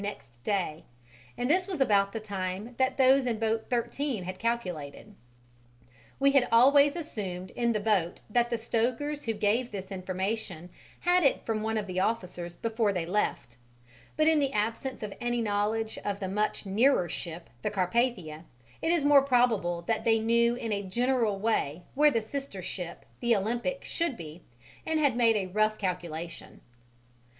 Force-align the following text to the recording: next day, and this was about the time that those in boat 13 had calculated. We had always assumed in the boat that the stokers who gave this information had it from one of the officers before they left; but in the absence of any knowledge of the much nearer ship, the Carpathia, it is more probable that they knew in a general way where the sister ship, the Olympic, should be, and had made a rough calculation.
next 0.03 0.43
day, 0.43 0.83
and 1.37 1.47
this 1.47 1.67
was 1.67 1.79
about 1.79 2.11
the 2.11 2.19
time 2.19 2.73
that 2.79 2.97
those 2.97 3.27
in 3.27 3.37
boat 3.37 3.69
13 3.69 4.23
had 4.23 4.39
calculated. 4.39 5.13
We 6.19 6.31
had 6.31 6.47
always 6.51 6.95
assumed 6.95 7.51
in 7.51 7.71
the 7.73 7.79
boat 7.79 8.19
that 8.27 8.49
the 8.49 8.57
stokers 8.57 9.25
who 9.25 9.33
gave 9.33 9.69
this 9.71 9.91
information 9.91 10.71
had 11.01 11.21
it 11.23 11.45
from 11.45 11.61
one 11.61 11.77
of 11.77 11.85
the 11.85 11.99
officers 11.99 12.55
before 12.55 12.91
they 12.91 13.05
left; 13.05 13.57
but 14.17 14.27
in 14.27 14.39
the 14.39 14.53
absence 14.53 15.03
of 15.03 15.13
any 15.21 15.39
knowledge 15.39 15.99
of 16.03 16.19
the 16.19 16.27
much 16.27 16.65
nearer 16.65 17.07
ship, 17.07 17.47
the 17.61 17.69
Carpathia, 17.69 18.45
it 18.81 18.91
is 18.91 19.05
more 19.05 19.21
probable 19.21 19.83
that 19.83 20.03
they 20.03 20.17
knew 20.17 20.55
in 20.55 20.71
a 20.73 20.81
general 20.81 21.37
way 21.37 21.83
where 21.93 22.09
the 22.09 22.23
sister 22.23 22.63
ship, 22.63 23.05
the 23.19 23.35
Olympic, 23.35 23.85
should 23.85 24.17
be, 24.17 24.41
and 24.83 24.99
had 24.99 25.15
made 25.15 25.35
a 25.35 25.45
rough 25.53 25.77
calculation. 25.77 26.61